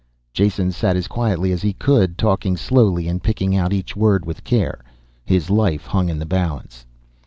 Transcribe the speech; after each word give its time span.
Jason 0.33 0.71
sat 0.71 0.95
as 0.95 1.07
quietly 1.07 1.51
as 1.51 1.61
he 1.61 1.73
could, 1.73 2.17
talking 2.17 2.57
slowly 2.57 3.07
and 3.07 3.21
picking 3.21 3.55
out 3.55 3.71
each 3.71 3.95
word 3.95 4.25
with 4.25 4.43
care. 4.43 4.83
His 5.25 5.51
life 5.51 5.85
hung 5.85 6.09
in 6.09 6.17
the 6.17 6.25
balance. 6.25 6.87